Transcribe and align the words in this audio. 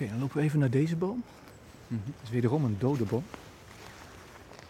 Oké, 0.00 0.10
dan 0.10 0.20
lopen 0.20 0.36
we 0.36 0.42
even 0.42 0.58
naar 0.58 0.70
deze 0.70 0.96
boom. 0.96 1.22
Het 1.88 1.98
is 2.22 2.30
wederom 2.30 2.64
een 2.64 2.76
dode 2.78 3.04
boom. 3.04 3.24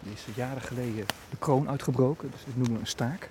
Die 0.01 0.13
is 0.13 0.27
jaren 0.35 0.63
geleden 0.63 1.07
de 1.31 1.37
kroon 1.39 1.69
uitgebroken, 1.69 2.31
dus 2.31 2.45
dit 2.45 2.57
noemen 2.57 2.75
we 2.75 2.81
een 2.81 2.87
staak. 2.87 3.31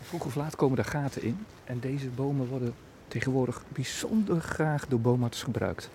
Vroeg 0.00 0.24
of 0.24 0.34
laat 0.34 0.56
komen 0.56 0.76
daar 0.76 0.84
gaten 0.84 1.22
in. 1.22 1.46
En 1.64 1.80
deze 1.80 2.08
bomen 2.08 2.46
worden 2.46 2.74
tegenwoordig 3.08 3.62
bijzonder 3.68 4.40
graag 4.40 4.86
door 4.86 5.00
boomarts 5.00 5.42
gebruikt. 5.42 5.90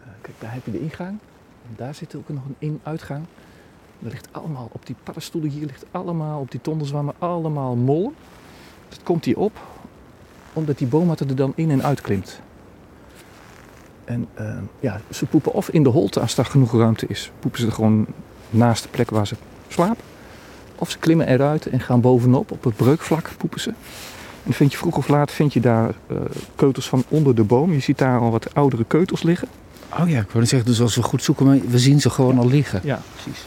Eh, 0.00 0.06
kijk, 0.20 0.36
daar 0.38 0.52
heb 0.52 0.64
je 0.64 0.70
de 0.70 0.80
ingang. 0.80 1.18
En 1.68 1.74
daar 1.76 1.94
zit 1.94 2.14
ook 2.14 2.28
nog 2.28 2.44
een 2.44 2.56
in-uitgang. 2.58 3.24
Er 4.02 4.10
ligt 4.10 4.28
allemaal 4.32 4.68
op 4.72 4.86
die 4.86 4.96
paddenstoelen 5.02 5.50
hier, 5.50 5.66
ligt 5.66 5.84
allemaal 5.90 6.40
op 6.40 6.50
die 6.50 6.60
tondelzwammen, 6.60 7.14
allemaal 7.18 7.76
mol. 7.76 8.12
Dat 8.88 9.02
komt 9.02 9.24
hier 9.24 9.38
op, 9.38 9.60
omdat 10.52 10.78
die 10.78 10.86
boomart 10.86 11.20
er 11.20 11.36
dan 11.36 11.52
in 11.56 11.70
en 11.70 11.82
uit 11.82 12.00
klimt. 12.00 12.40
En 14.08 14.28
eh, 14.34 14.46
ja, 14.80 15.00
ze 15.10 15.26
poepen 15.26 15.52
of 15.52 15.68
in 15.68 15.82
de 15.82 15.88
holte 15.88 16.20
als 16.20 16.34
daar 16.34 16.44
genoeg 16.44 16.72
ruimte 16.72 17.06
is. 17.08 17.30
Poepen 17.38 17.60
ze 17.60 17.66
er 17.66 17.72
gewoon 17.72 18.06
naast 18.50 18.82
de 18.82 18.88
plek 18.88 19.10
waar 19.10 19.26
ze 19.26 19.34
slapen. 19.68 20.04
Of 20.74 20.90
ze 20.90 20.98
klimmen 20.98 21.28
eruit 21.28 21.66
en 21.66 21.80
gaan 21.80 22.00
bovenop, 22.00 22.50
op 22.50 22.64
het 22.64 22.76
breukvlak 22.76 23.30
poepen 23.36 23.60
ze. 23.60 23.72
En 24.44 24.52
vind 24.52 24.72
je 24.72 24.78
vroeg 24.78 24.96
of 24.96 25.08
laat 25.08 25.30
vind 25.32 25.52
je 25.52 25.60
daar 25.60 25.94
uh, 26.12 26.18
keutels 26.54 26.88
van 26.88 27.04
onder 27.08 27.34
de 27.34 27.42
boom. 27.42 27.72
Je 27.72 27.80
ziet 27.80 27.98
daar 27.98 28.20
al 28.20 28.30
wat 28.30 28.54
oudere 28.54 28.84
keutels 28.84 29.22
liggen. 29.22 29.48
Oh 30.00 30.08
ja, 30.08 30.20
ik 30.20 30.30
wou 30.30 30.46
zeggen, 30.46 30.68
dus 30.68 30.80
als 30.80 30.96
we 30.96 31.02
goed 31.02 31.22
zoeken, 31.22 31.70
we 31.70 31.78
zien 31.78 32.00
ze 32.00 32.10
gewoon 32.10 32.38
al 32.38 32.46
liggen. 32.46 32.80
Ja, 32.84 33.00
precies. 33.14 33.46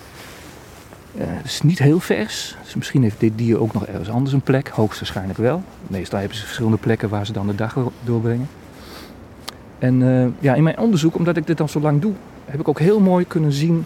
Uh, 1.15 1.23
het 1.25 1.45
is 1.45 1.61
niet 1.61 1.79
heel 1.79 1.99
vers. 1.99 2.55
Dus 2.63 2.75
misschien 2.75 3.03
heeft 3.03 3.19
dit 3.19 3.31
dier 3.35 3.59
ook 3.59 3.73
nog 3.73 3.85
ergens 3.85 4.09
anders 4.09 4.33
een 4.33 4.41
plek. 4.41 4.67
Hoogstwaarschijnlijk 4.67 5.39
wel. 5.39 5.63
Meestal 5.87 6.19
hebben 6.19 6.37
ze 6.37 6.43
verschillende 6.43 6.77
plekken 6.77 7.09
waar 7.09 7.25
ze 7.25 7.33
dan 7.33 7.47
de 7.47 7.55
dag 7.55 7.77
doorbrengen. 8.03 8.47
En 9.81 10.01
uh, 10.01 10.25
ja, 10.39 10.53
in 10.53 10.63
mijn 10.63 10.77
onderzoek, 10.77 11.15
omdat 11.15 11.37
ik 11.37 11.47
dit 11.47 11.61
al 11.61 11.67
zo 11.67 11.79
lang 11.79 12.01
doe, 12.01 12.13
heb 12.45 12.59
ik 12.59 12.67
ook 12.67 12.79
heel 12.79 12.99
mooi 12.99 13.25
kunnen 13.27 13.51
zien 13.51 13.85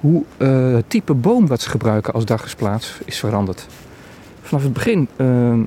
hoe 0.00 0.22
uh, 0.38 0.74
het 0.74 0.90
type 0.90 1.14
boom 1.14 1.46
wat 1.46 1.60
ze 1.60 1.70
gebruiken 1.70 2.12
als 2.12 2.24
daggesplaats 2.24 2.98
is 3.04 3.18
veranderd. 3.18 3.66
Vanaf 4.42 4.62
het 4.62 4.72
begin 4.72 5.08
uh, 5.16 5.60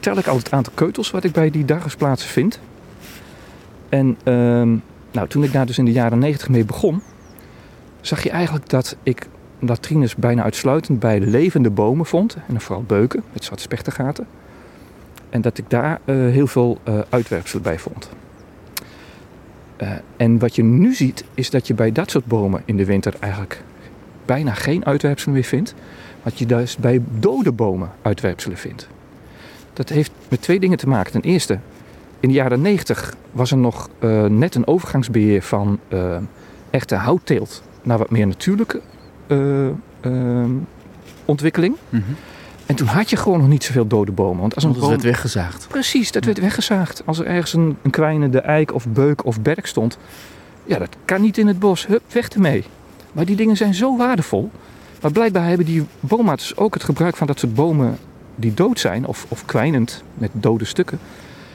tel 0.00 0.18
ik 0.18 0.26
altijd 0.26 0.44
het 0.44 0.52
aantal 0.52 0.72
keutels 0.76 1.10
wat 1.10 1.24
ik 1.24 1.32
bij 1.32 1.50
die 1.50 1.64
daggesplaatsen 1.64 2.28
vind. 2.28 2.60
En 3.88 4.16
ehm, 4.24 4.76
nou, 5.10 5.28
toen 5.28 5.44
ik 5.44 5.52
daar 5.52 5.66
dus 5.66 5.78
in 5.78 5.84
de 5.84 5.92
jaren 5.92 6.18
90 6.18 6.48
mee 6.48 6.64
begon, 6.64 7.02
zag 8.00 8.22
je 8.22 8.30
eigenlijk 8.30 8.68
dat 8.68 8.96
ik 9.02 9.28
latrines 9.58 10.16
bijna 10.16 10.42
uitsluitend 10.42 10.98
bij 10.98 11.20
levende 11.20 11.70
bomen 11.70 12.06
vond. 12.06 12.36
En 12.48 12.60
vooral 12.60 12.82
beuken 12.82 13.22
met 13.32 13.44
zwarte 13.44 13.62
spechtergaten. 13.62 14.26
En 15.34 15.40
dat 15.40 15.58
ik 15.58 15.70
daar 15.70 16.00
uh, 16.04 16.14
heel 16.32 16.46
veel 16.46 16.78
uh, 16.88 16.98
uitwerpselen 17.08 17.62
bij 17.62 17.78
vond. 17.78 18.10
Uh, 19.82 19.90
en 20.16 20.38
wat 20.38 20.54
je 20.56 20.62
nu 20.62 20.94
ziet, 20.94 21.24
is 21.34 21.50
dat 21.50 21.66
je 21.66 21.74
bij 21.74 21.92
dat 21.92 22.10
soort 22.10 22.26
bomen 22.26 22.62
in 22.64 22.76
de 22.76 22.84
winter 22.84 23.14
eigenlijk 23.20 23.62
bijna 24.24 24.54
geen 24.54 24.84
uitwerpselen 24.84 25.34
meer 25.34 25.44
vindt. 25.44 25.74
Wat 26.22 26.38
je 26.38 26.46
dus 26.46 26.76
bij 26.76 27.02
dode 27.18 27.52
bomen 27.52 27.90
uitwerpselen 28.02 28.58
vindt. 28.58 28.88
Dat 29.72 29.88
heeft 29.88 30.10
met 30.28 30.42
twee 30.42 30.60
dingen 30.60 30.78
te 30.78 30.88
maken. 30.88 31.12
Ten 31.12 31.22
eerste, 31.22 31.58
in 32.20 32.28
de 32.28 32.34
jaren 32.34 32.60
90 32.60 33.14
was 33.32 33.50
er 33.50 33.56
nog 33.56 33.88
net 34.28 34.54
een 34.54 34.66
overgangsbeheer 34.66 35.42
van 35.42 35.78
echte 36.70 36.94
houtteelt 36.94 37.62
naar 37.82 37.98
wat 37.98 38.10
meer 38.10 38.26
natuurlijke 38.26 38.80
ontwikkeling. 41.24 41.76
Mm. 41.88 42.04
En 42.74 42.80
toen 42.80 42.94
had 42.94 43.10
je 43.10 43.16
gewoon 43.16 43.38
nog 43.38 43.48
niet 43.48 43.64
zoveel 43.64 43.86
dode 43.86 44.12
bomen. 44.12 44.40
Want 44.40 44.54
als 44.54 44.64
een 44.64 44.72
boom... 44.72 44.88
werd 44.88 45.02
weggezaagd. 45.02 45.66
Precies, 45.68 46.12
dat 46.12 46.24
werd 46.24 46.38
weggezaagd. 46.38 47.02
Als 47.04 47.18
er 47.18 47.26
ergens 47.26 47.52
een, 47.52 47.76
een 47.82 47.90
kwijnende 47.90 48.40
eik 48.40 48.74
of 48.74 48.86
beuk 48.88 49.24
of 49.24 49.40
berk 49.40 49.66
stond. 49.66 49.98
Ja, 50.64 50.78
dat 50.78 50.96
kan 51.04 51.20
niet 51.20 51.38
in 51.38 51.46
het 51.46 51.58
bos. 51.58 51.86
Hup, 51.86 52.02
weg 52.12 52.28
ermee. 52.28 52.64
Maar 53.12 53.24
die 53.24 53.36
dingen 53.36 53.56
zijn 53.56 53.74
zo 53.74 53.96
waardevol. 53.96 54.50
Maar 55.00 55.12
blijkbaar 55.12 55.46
hebben 55.46 55.66
die 55.66 55.86
boomarts 56.00 56.56
ook 56.56 56.74
het 56.74 56.84
gebruik 56.84 57.16
van 57.16 57.26
dat 57.26 57.38
soort 57.38 57.54
bomen 57.54 57.98
die 58.34 58.54
dood 58.54 58.80
zijn. 58.80 59.06
Of, 59.06 59.26
of 59.28 59.44
kwijnend 59.44 60.02
met 60.14 60.30
dode 60.32 60.64
stukken. 60.64 60.98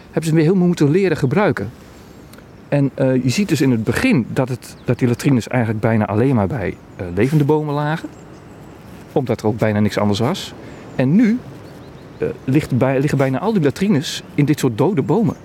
Hebben 0.06 0.30
ze 0.30 0.36
weer 0.36 0.44
heel 0.44 0.56
moeten 0.56 0.90
leren 0.90 1.18
gebruiken. 1.18 1.72
En 2.68 2.92
uh, 3.00 3.24
je 3.24 3.30
ziet 3.30 3.50
dus 3.50 3.62
in 3.62 3.72
het 3.72 3.84
begin 3.84 4.28
dat, 4.30 4.50
het, 4.50 4.76
dat 4.86 5.00
die 5.00 5.08
latrines 5.08 5.48
eigenlijk 5.48 5.82
bijna 5.82 6.06
alleen 6.06 6.36
maar 6.36 6.48
bij 6.48 6.78
uh, 7.02 7.08
levende 7.16 7.44
bomen 7.44 7.74
lagen. 7.74 8.10
Omdat 9.12 9.42
er 9.42 9.48
ook 9.48 9.58
bijna 9.58 9.80
niks 9.80 9.98
anders 9.98 10.20
was. 10.20 10.54
En 11.00 11.16
nu 11.16 11.40
uh, 12.18 12.30
ligt 12.44 12.78
bij, 12.78 13.00
liggen 13.00 13.18
bijna 13.18 13.40
al 13.40 13.54
die 13.54 13.62
latrines 13.62 14.24
in 14.36 14.46
dit 14.46 14.60
soort 14.60 14.78
dode 14.78 15.02
bomen. 15.02 15.36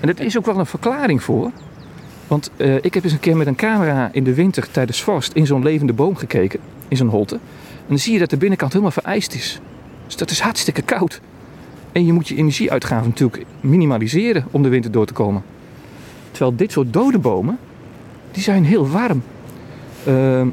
En 0.00 0.06
dat 0.06 0.20
is 0.20 0.38
ook 0.38 0.46
wel 0.46 0.58
een 0.58 0.66
verklaring 0.66 1.22
voor. 1.22 1.50
Want 2.26 2.50
uh, 2.56 2.74
ik 2.74 2.94
heb 2.94 3.04
eens 3.04 3.12
een 3.12 3.20
keer 3.20 3.36
met 3.36 3.46
een 3.46 3.54
camera 3.54 4.08
in 4.12 4.24
de 4.24 4.34
winter 4.34 4.70
tijdens 4.70 5.02
vorst 5.02 5.32
in 5.32 5.46
zo'n 5.46 5.62
levende 5.62 5.92
boom 5.92 6.16
gekeken, 6.16 6.60
in 6.88 6.96
zo'n 6.96 7.08
holte. 7.08 7.34
En 7.34 7.88
dan 7.88 7.98
zie 7.98 8.12
je 8.12 8.18
dat 8.18 8.30
de 8.30 8.36
binnenkant 8.36 8.72
helemaal 8.72 8.92
vereist 8.92 9.34
is. 9.34 9.60
Dus 10.06 10.16
dat 10.16 10.30
is 10.30 10.40
hartstikke 10.40 10.82
koud. 10.82 11.20
En 11.92 12.06
je 12.06 12.12
moet 12.12 12.28
je 12.28 12.36
energieuitgaven 12.36 13.08
natuurlijk 13.08 13.44
minimaliseren 13.60 14.44
om 14.50 14.62
de 14.62 14.68
winter 14.68 14.90
door 14.90 15.06
te 15.06 15.12
komen. 15.12 15.42
Terwijl 16.30 16.56
dit 16.56 16.72
soort 16.72 16.92
dode 16.92 17.18
bomen, 17.18 17.58
die 18.30 18.42
zijn 18.42 18.64
heel 18.64 18.88
warm. 18.88 19.22
Uh, 20.08 20.46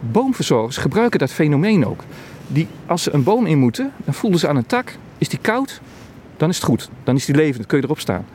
boomverzorgers 0.00 0.76
gebruiken 0.76 1.18
dat 1.18 1.30
fenomeen 1.30 1.86
ook 1.86 2.04
die, 2.52 2.66
als 2.86 3.02
ze 3.02 3.14
een 3.14 3.22
boom 3.22 3.46
in 3.46 3.58
moeten, 3.58 3.92
dan 4.04 4.14
voelen 4.14 4.38
ze 4.38 4.48
aan 4.48 4.56
een 4.56 4.66
tak. 4.66 4.96
Is 5.18 5.28
die 5.28 5.38
koud, 5.38 5.80
dan 6.36 6.48
is 6.48 6.56
het 6.56 6.64
goed. 6.64 6.90
Dan 7.04 7.16
is 7.16 7.24
die 7.24 7.34
levend, 7.34 7.66
kun 7.66 7.78
je 7.78 7.84
erop 7.84 8.00
staan. 8.00 8.26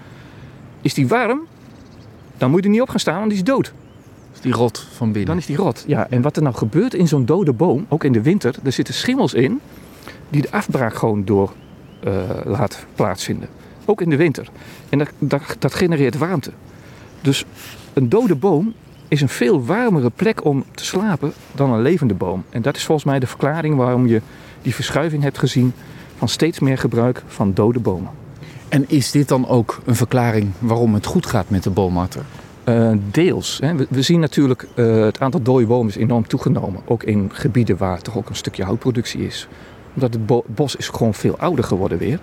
Is 0.81 0.93
die 0.93 1.07
warm, 1.07 1.47
dan 2.37 2.49
moet 2.49 2.59
je 2.59 2.65
er 2.65 2.71
niet 2.71 2.81
op 2.81 2.89
gaan 2.89 2.99
staan, 2.99 3.17
want 3.17 3.29
die 3.29 3.37
is 3.37 3.43
dood. 3.43 3.73
Is 4.33 4.41
die 4.41 4.53
rot 4.53 4.79
van 4.79 5.07
binnen? 5.11 5.25
Dan 5.25 5.37
is 5.37 5.45
die 5.45 5.55
rot, 5.55 5.83
ja. 5.87 6.07
En 6.09 6.21
wat 6.21 6.35
er 6.35 6.43
nou 6.43 6.55
gebeurt 6.55 6.93
in 6.93 7.07
zo'n 7.07 7.25
dode 7.25 7.53
boom, 7.53 7.85
ook 7.89 8.03
in 8.03 8.11
de 8.11 8.21
winter, 8.21 8.55
er 8.63 8.71
zitten 8.71 8.93
schimmels 8.93 9.33
in 9.33 9.61
die 10.29 10.41
de 10.41 10.51
afbraak 10.51 10.95
gewoon 10.95 11.25
door 11.25 11.53
uh, 12.03 12.13
laten 12.43 12.79
plaatsvinden. 12.95 13.49
Ook 13.85 14.01
in 14.01 14.09
de 14.09 14.15
winter. 14.15 14.47
En 14.89 14.97
dat, 14.97 15.09
dat, 15.19 15.55
dat 15.59 15.73
genereert 15.73 16.17
warmte. 16.17 16.51
Dus 17.21 17.45
een 17.93 18.09
dode 18.09 18.35
boom 18.35 18.73
is 19.07 19.21
een 19.21 19.29
veel 19.29 19.65
warmere 19.65 20.09
plek 20.09 20.45
om 20.45 20.63
te 20.71 20.85
slapen 20.85 21.33
dan 21.51 21.73
een 21.73 21.81
levende 21.81 22.13
boom. 22.13 22.43
En 22.49 22.61
dat 22.61 22.75
is 22.75 22.85
volgens 22.85 23.07
mij 23.07 23.19
de 23.19 23.27
verklaring 23.27 23.75
waarom 23.75 24.07
je 24.07 24.21
die 24.61 24.75
verschuiving 24.75 25.23
hebt 25.23 25.37
gezien 25.37 25.73
van 26.17 26.29
steeds 26.29 26.59
meer 26.59 26.77
gebruik 26.77 27.23
van 27.27 27.53
dode 27.53 27.79
bomen. 27.79 28.11
En 28.69 28.89
is 28.89 29.11
dit 29.11 29.27
dan 29.27 29.47
ook 29.47 29.81
een 29.85 29.95
verklaring 29.95 30.51
waarom 30.59 30.93
het 30.93 31.05
goed 31.05 31.25
gaat 31.25 31.49
met 31.49 31.63
de 31.63 31.69
boomarter? 31.69 32.21
Uh, 32.69 32.91
deels. 33.11 33.57
Hè. 33.61 33.75
We, 33.75 33.87
we, 33.89 34.01
zien 34.01 34.19
natuurlijk 34.19 34.67
uh, 34.75 35.03
het 35.03 35.19
aantal 35.19 35.41
dode 35.41 35.65
bomen 35.65 35.87
is 35.87 35.95
enorm 35.95 36.27
toegenomen. 36.27 36.81
Ook 36.85 37.03
in 37.03 37.29
gebieden 37.33 37.77
waar 37.77 38.01
toch 38.01 38.17
ook 38.17 38.29
een 38.29 38.35
stukje 38.35 38.63
houtproductie 38.63 39.25
is. 39.25 39.47
Omdat 39.93 40.13
het 40.13 40.25
bo 40.25 40.43
bos 40.47 40.75
is 40.75 40.89
gewoon 40.89 41.13
veel 41.13 41.37
ouder 41.37 41.63
geworden 41.63 41.97
weer. 41.97 42.19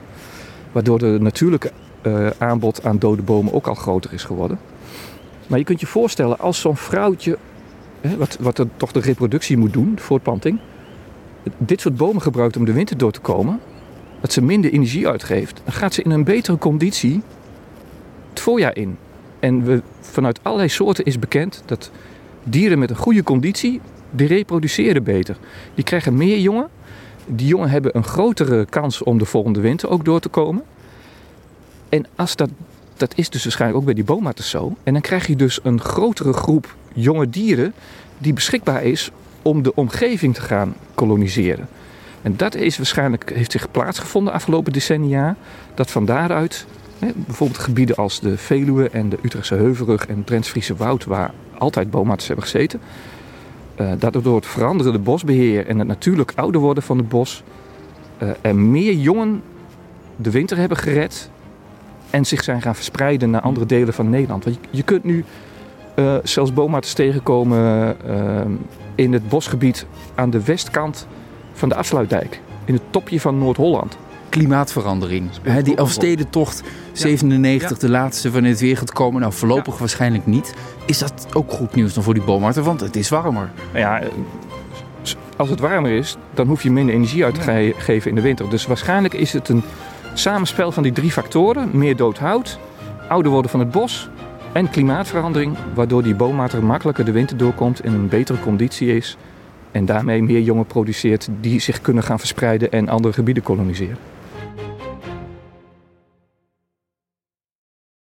Waardoor 0.72 0.98
de 0.98 1.16
natuurlijke 1.21 1.72
uh, 2.03 2.26
aanbod 2.38 2.84
aan 2.84 2.98
dode 2.98 3.22
bomen 3.22 3.53
ook 3.53 3.66
al 3.66 3.75
groter 3.75 4.12
is 4.12 4.25
geworden. 4.25 4.59
Maar 5.47 5.58
je 5.58 5.64
kunt 5.64 5.80
je 5.80 5.86
voorstellen, 5.86 6.38
als 6.38 6.60
zo'n 6.60 6.76
vrouwtje, 6.76 7.38
hè, 8.00 8.16
wat, 8.16 8.36
wat 8.41 8.58
er 8.58 8.66
toch 8.76 8.92
de 8.92 9.00
reproductie 9.00 9.56
moet 9.56 9.72
doen, 9.72 9.98
voortplanting, 9.98 10.58
dit 11.58 11.80
soort 11.80 11.97
bomen 11.97 12.22
gebruikt 12.22 12.56
om 12.56 12.64
de 12.64 12.72
winter 12.72 12.97
door 12.97 13.12
te 13.12 13.20
komen, 13.20 13.60
dat 14.20 14.32
ze 14.32 14.42
minder 14.42 14.72
energie 14.72 15.08
uitgeeft, 15.08 15.60
dan 15.64 15.72
gaat 15.72 15.94
ze 15.94 16.03
in 16.03 16.10
een 16.10 16.25
betere 16.25 16.58
conditie 16.58 17.22
het 18.28 18.41
voorjaar 18.41 18.76
in. 18.76 18.98
En 19.38 19.64
we, 19.64 19.82
vanuit 20.00 20.41
allerlei 20.42 20.69
soorten 20.69 21.04
is 21.04 21.19
bekend 21.19 21.62
dat 21.66 21.91
dieren 22.42 22.78
met 22.78 22.91
een 22.91 22.97
goede 22.97 23.22
conditie, 23.22 23.80
die 24.10 24.26
reproduceren 24.26 25.03
beter. 25.03 25.36
Die 25.74 25.84
krijgen 25.84 26.16
meer 26.16 26.38
jongen. 26.38 26.69
Die 27.26 27.47
jongen 27.47 27.70
hebben 27.70 27.97
een 27.97 28.04
grotere 28.04 28.64
kans 28.64 29.03
om 29.03 29.19
de 29.19 29.24
volgende 29.24 29.60
winter 29.60 29.88
ook 29.88 30.04
door 30.04 30.20
te 30.20 30.28
komen. 30.28 30.62
En 31.88 32.06
als 32.16 32.36
dat 32.36 32.50
dat 33.03 33.19
is 33.19 33.31
dus 33.31 33.43
waarschijnlijk 33.43 33.81
ook 33.81 33.87
bij 33.87 33.95
die 33.95 34.04
boomarters 34.04 34.51
zo. 34.51 34.77
En 34.83 34.93
dan 34.93 35.03
krijg 35.03 35.27
je 35.27 35.37
dus 35.37 35.60
een 35.63 35.81
grotere 35.81 36.33
groep 36.33 36.75
jonge 36.93 37.31
dieren 37.31 37.75
die 38.19 38.33
beschikbaar 38.33 38.83
is 38.83 39.10
om 39.43 39.63
de 39.63 39.75
omgeving 39.75 40.34
te 40.34 40.41
gaan 40.41 40.75
koloniseren. 40.95 41.69
En 42.22 42.37
dat 42.37 42.54
is 42.54 42.77
waarschijnlijk, 42.77 43.33
heeft 43.34 43.53
zich 43.53 43.71
plaatsgevonden 43.71 44.33
de 44.33 44.39
afgelopen 44.39 44.72
decennia. 44.72 45.37
Dat 45.75 45.91
van 45.91 46.04
daaruit, 46.04 46.66
hè, 46.99 47.09
bijvoorbeeld 47.15 47.59
gebieden 47.59 47.97
als 47.97 48.21
de 48.21 48.37
Veluwe 48.39 48.91
en 48.91 49.09
de 49.09 49.19
Utrechtse 49.22 49.55
Heuvelrug 49.55 50.07
en 50.07 50.16
het 50.16 50.27
Drents-Friese 50.27 50.77
Woud, 50.77 51.05
waar 51.05 51.33
altijd 51.59 51.91
boomarters 51.91 52.27
hebben 52.27 52.45
gezeten. 52.45 52.81
Uh, 53.81 53.93
dat 53.98 54.13
door 54.22 54.37
het 54.37 54.47
veranderende 54.47 54.98
bosbeheer 54.98 55.66
en 55.66 55.78
het 55.78 55.89
natuurlijk 55.89 56.33
ouder 56.34 56.60
worden 56.60 56.83
van 56.83 56.98
het 56.98 57.09
bos, 57.09 57.43
uh, 58.22 58.28
er 58.41 58.57
meer 58.57 58.95
jongen 58.95 59.43
de 60.16 60.31
winter 60.31 60.57
hebben 60.57 60.77
gered 60.77 61.31
en 62.12 62.24
zich 62.24 62.42
zijn 62.44 62.62
gaan 62.62 62.74
verspreiden 62.74 63.30
naar 63.30 63.41
andere 63.41 63.66
delen 63.66 63.94
van 63.94 64.10
Nederland. 64.10 64.44
Want 64.44 64.56
je, 64.60 64.68
je 64.76 64.82
kunt 64.82 65.04
nu 65.04 65.24
uh, 65.97 66.14
zelfs 66.22 66.53
boomarters 66.53 66.92
tegenkomen 66.94 67.97
uh, 68.06 68.41
in 68.94 69.12
het 69.12 69.28
bosgebied 69.28 69.86
aan 70.14 70.30
de 70.30 70.42
westkant 70.44 71.06
van 71.53 71.68
de 71.68 71.74
afsluitdijk. 71.74 72.41
In 72.64 72.74
het 72.74 72.82
topje 72.91 73.20
van 73.20 73.38
Noord-Holland. 73.38 73.97
klimaatverandering. 74.28 75.30
Hè, 75.42 75.62
die 75.62 75.76
Elfstedentocht 75.76 76.62
97, 76.92 77.78
de 77.78 77.88
laatste 77.91 78.30
wanneer 78.30 78.50
het 78.50 78.60
weer 78.60 78.76
gaat 78.76 78.92
komen. 78.92 79.20
Nou, 79.20 79.32
voorlopig 79.32 79.78
waarschijnlijk 79.78 80.26
niet. 80.26 80.54
Is 80.86 80.98
dat 80.98 81.26
ook 81.32 81.50
goed 81.53 81.74
nieuws 81.74 81.94
dan 81.94 82.03
voor 82.03 82.14
die 82.14 82.22
boommarkten? 82.22 82.64
Want 82.64 82.80
het 82.80 82.97
is 82.97 83.09
warmer. 83.09 83.50
Nou 83.72 83.78
ja, 83.78 84.00
eh, 84.00 84.09
als 85.36 85.48
het 85.48 85.60
warmer 85.60 85.91
is, 85.91 86.16
dan 86.34 86.47
hoef 86.47 86.62
je 86.62 86.70
minder 86.70 86.94
energie 86.94 87.24
uit 87.24 87.34
te 87.34 87.41
ge- 87.41 87.74
geven 87.78 88.09
in 88.10 88.14
de 88.16 88.20
winter. 88.22 88.50
Dus 88.50 88.66
waarschijnlijk 88.66 89.14
is 89.14 89.32
het 89.32 89.48
een 89.48 89.62
samenspel 90.14 90.72
van 90.72 90.82
die 90.82 90.92
drie 90.92 91.10
factoren. 91.10 91.70
Meer 91.72 91.97
dood 91.97 92.18
hout, 92.18 92.59
ouder 93.09 93.32
worden 93.32 93.50
van 93.50 93.60
het 93.60 93.70
bos 93.70 94.09
en 94.53 94.70
klimaatverandering. 94.70 95.56
Waardoor 95.74 96.03
die 96.03 96.14
boommater 96.14 96.64
makkelijker 96.64 97.04
de 97.04 97.12
winter 97.12 97.36
doorkomt 97.36 97.84
in 97.84 97.92
een 97.92 98.09
betere 98.09 98.41
conditie 98.41 98.97
is. 98.97 99.16
En 99.70 99.84
daarmee 99.84 100.22
meer 100.22 100.41
jongen 100.41 100.66
produceert 100.66 101.28
die 101.41 101.60
zich 101.60 101.80
kunnen 101.80 102.03
gaan 102.03 102.18
verspreiden 102.18 102.72
en 102.72 102.88
andere 102.88 103.14
gebieden 103.14 103.42
koloniseren. 103.42 104.11